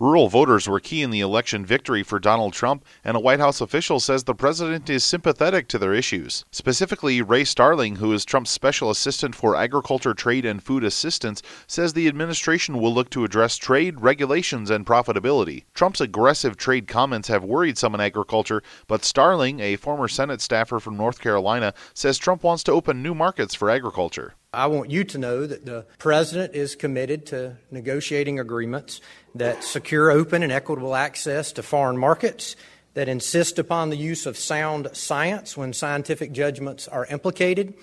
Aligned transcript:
Rural 0.00 0.28
voters 0.28 0.68
were 0.68 0.78
key 0.78 1.02
in 1.02 1.10
the 1.10 1.18
election 1.18 1.66
victory 1.66 2.04
for 2.04 2.20
Donald 2.20 2.52
Trump, 2.52 2.84
and 3.02 3.16
a 3.16 3.20
White 3.20 3.40
House 3.40 3.60
official 3.60 3.98
says 3.98 4.22
the 4.22 4.34
president 4.34 4.88
is 4.88 5.02
sympathetic 5.04 5.66
to 5.66 5.78
their 5.78 5.92
issues. 5.92 6.44
Specifically, 6.52 7.20
Ray 7.20 7.42
Starling, 7.42 7.96
who 7.96 8.12
is 8.12 8.24
Trump's 8.24 8.52
special 8.52 8.90
assistant 8.90 9.34
for 9.34 9.56
agriculture, 9.56 10.14
trade, 10.14 10.44
and 10.44 10.62
food 10.62 10.84
assistance, 10.84 11.42
says 11.66 11.92
the 11.92 12.06
administration 12.06 12.78
will 12.78 12.94
look 12.94 13.10
to 13.10 13.24
address 13.24 13.56
trade, 13.56 14.00
regulations, 14.00 14.70
and 14.70 14.86
profitability. 14.86 15.64
Trump's 15.74 16.00
aggressive 16.00 16.56
trade 16.56 16.86
comments 16.86 17.26
have 17.26 17.42
worried 17.42 17.76
some 17.76 17.92
in 17.92 18.00
agriculture, 18.00 18.62
but 18.86 19.04
Starling, 19.04 19.58
a 19.58 19.74
former 19.74 20.06
Senate 20.06 20.40
staffer 20.40 20.78
from 20.78 20.96
North 20.96 21.20
Carolina, 21.20 21.74
says 21.92 22.18
Trump 22.18 22.44
wants 22.44 22.62
to 22.62 22.70
open 22.70 23.02
new 23.02 23.16
markets 23.16 23.56
for 23.56 23.68
agriculture. 23.68 24.34
I 24.52 24.66
want 24.68 24.90
you 24.90 25.04
to 25.04 25.18
know 25.18 25.46
that 25.46 25.66
the 25.66 25.84
President 25.98 26.54
is 26.54 26.74
committed 26.74 27.26
to 27.26 27.58
negotiating 27.70 28.40
agreements 28.40 29.02
that 29.34 29.62
secure 29.62 30.10
open 30.10 30.42
and 30.42 30.50
equitable 30.50 30.94
access 30.94 31.52
to 31.52 31.62
foreign 31.62 31.98
markets, 31.98 32.56
that 32.94 33.10
insist 33.10 33.58
upon 33.58 33.90
the 33.90 33.96
use 33.96 34.24
of 34.24 34.38
sound 34.38 34.88
science 34.94 35.54
when 35.54 35.74
scientific 35.74 36.32
judgments 36.32 36.88
are 36.88 37.04
implicated, 37.06 37.74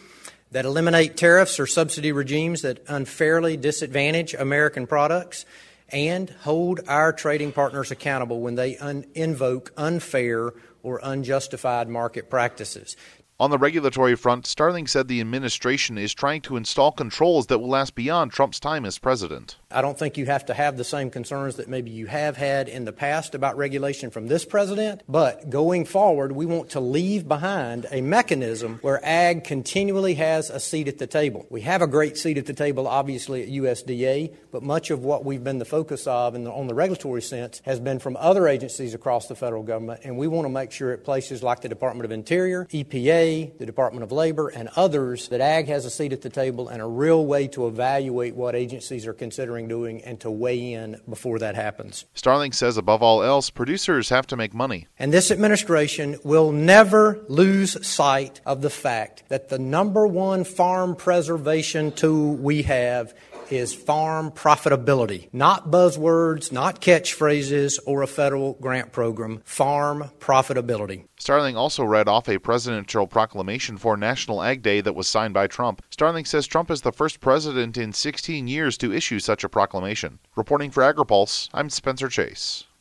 that 0.51 0.65
eliminate 0.65 1.15
tariffs 1.15 1.59
or 1.59 1.67
subsidy 1.67 2.11
regimes 2.11 2.63
that 2.63 2.83
unfairly 2.87 3.57
disadvantage 3.57 4.33
American 4.33 4.87
products, 4.87 5.45
and 5.89 6.31
hold 6.41 6.79
our 6.87 7.13
trading 7.13 7.51
partners 7.51 7.91
accountable 7.91 8.41
when 8.41 8.55
they 8.55 8.75
un- 8.77 9.05
invoke 9.13 9.71
unfair 9.77 10.51
or 10.85 10.99
unjustified 11.03 11.89
market 11.89 12.29
practices. 12.29 12.95
On 13.37 13.49
the 13.49 13.57
regulatory 13.57 14.15
front, 14.15 14.47
Starling 14.47 14.87
said 14.87 15.09
the 15.09 15.19
administration 15.19 15.97
is 15.97 16.13
trying 16.13 16.39
to 16.43 16.55
install 16.55 16.93
controls 16.93 17.47
that 17.47 17.59
will 17.59 17.67
last 17.67 17.93
beyond 17.93 18.31
Trump's 18.31 18.61
time 18.61 18.85
as 18.85 18.97
president. 18.97 19.57
I 19.69 19.81
don't 19.81 19.99
think 19.99 20.17
you 20.17 20.25
have 20.27 20.45
to 20.45 20.53
have 20.53 20.77
the 20.77 20.85
same 20.85 21.09
concerns 21.09 21.57
that 21.57 21.67
maybe 21.67 21.91
you 21.91 22.05
have 22.05 22.37
had 22.37 22.69
in 22.69 22.85
the 22.85 22.93
past 22.93 23.35
about 23.35 23.57
regulation 23.57 24.09
from 24.09 24.27
this 24.27 24.45
president, 24.45 25.01
but 25.09 25.49
going 25.49 25.83
forward, 25.83 26.31
we 26.31 26.45
want 26.45 26.69
to 26.69 26.79
leave 26.79 27.27
behind 27.27 27.85
a 27.91 27.99
mechanism 27.99 28.79
where 28.81 29.03
ag 29.03 29.43
continually 29.43 30.13
has 30.13 30.49
a 30.49 30.61
seat 30.61 30.87
at 30.87 30.97
the 30.97 31.05
table. 31.05 31.45
We 31.49 31.59
have 31.61 31.81
a 31.81 31.87
great 31.87 32.17
seat 32.17 32.37
at 32.37 32.45
the 32.45 32.53
table, 32.53 32.87
obviously, 32.87 33.43
at 33.43 33.49
USDA, 33.49 34.33
but 34.49 34.63
much 34.63 34.91
of 34.91 35.03
what 35.03 35.25
we've 35.25 35.43
been 35.43 35.59
the 35.59 35.65
focus 35.65 36.07
of 36.07 36.35
in 36.35 36.45
the, 36.45 36.51
on 36.53 36.67
the 36.67 36.73
regulatory 36.73 37.21
sense 37.21 37.61
has 37.65 37.81
been 37.81 37.99
from 37.99 38.15
other 38.15 38.47
agencies 38.47 38.93
across 38.93 39.27
the 39.27 39.35
federal 39.35 39.63
government, 39.63 39.99
and 40.05 40.17
we 40.17 40.27
want 40.27 40.45
to 40.45 40.49
make 40.49 40.71
sure 40.75 40.91
at 40.91 41.03
places 41.03 41.41
like 41.41 41.61
the 41.61 41.69
Department 41.69 42.05
of 42.05 42.11
Interior, 42.11 42.65
EPA, 42.65 43.57
the 43.57 43.65
Department 43.65 44.03
of 44.03 44.11
Labor, 44.11 44.49
and 44.49 44.69
others 44.75 45.29
that 45.29 45.41
ag 45.41 45.67
has 45.67 45.85
a 45.85 45.89
seat 45.89 46.13
at 46.13 46.21
the 46.21 46.29
table 46.29 46.67
and 46.67 46.81
a 46.81 46.85
real 46.85 47.25
way 47.25 47.47
to 47.47 47.67
evaluate 47.67 48.35
what 48.35 48.55
agencies 48.55 49.07
are 49.07 49.13
considering 49.13 49.67
doing 49.67 50.03
and 50.03 50.19
to 50.19 50.29
weigh 50.29 50.73
in 50.73 50.99
before 51.09 51.39
that 51.39 51.55
happens. 51.55 52.05
Starling 52.13 52.51
says, 52.51 52.77
above 52.77 53.01
all 53.01 53.23
else, 53.23 53.49
producers 53.49 54.09
have 54.09 54.27
to 54.27 54.35
make 54.35 54.53
money. 54.53 54.87
And 54.99 55.13
this 55.13 55.31
administration 55.31 56.19
will 56.23 56.51
never 56.51 57.23
lose 57.27 57.85
sight 57.85 58.41
of 58.45 58.61
the 58.61 58.69
fact 58.69 59.23
that 59.29 59.49
the 59.49 59.59
number 59.59 60.05
one 60.05 60.43
farm 60.43 60.95
preservation 60.95 61.91
tool 61.91 62.35
we 62.35 62.63
have 62.63 63.13
is 63.51 63.73
farm 63.73 64.31
profitability. 64.31 65.29
Not 65.33 65.71
buzzwords, 65.71 66.51
not 66.51 66.81
catchphrases, 66.81 67.79
or 67.85 68.01
a 68.01 68.07
federal 68.07 68.53
grant 68.53 68.91
program. 68.91 69.41
Farm 69.45 70.11
profitability. 70.19 71.05
Starling 71.17 71.55
also 71.55 71.83
read 71.83 72.07
off 72.07 72.27
a 72.27 72.37
presidential 72.37 73.07
proclamation 73.07 73.77
for 73.77 73.95
National 73.95 74.43
Ag 74.43 74.61
Day 74.61 74.81
that 74.81 74.95
was 74.95 75.07
signed 75.07 75.33
by 75.33 75.47
Trump. 75.47 75.81
Starling 75.89 76.25
says 76.25 76.45
Trump 76.45 76.69
is 76.69 76.81
the 76.81 76.91
first 76.91 77.19
president 77.21 77.77
in 77.77 77.93
16 77.93 78.47
years 78.47 78.77
to 78.77 78.93
issue 78.93 79.19
such 79.19 79.43
a 79.43 79.49
proclamation. 79.49 80.19
Reporting 80.35 80.71
for 80.71 80.83
AgriPulse, 80.83 81.49
I'm 81.53 81.69
Spencer 81.69 82.09
Chase. 82.09 82.65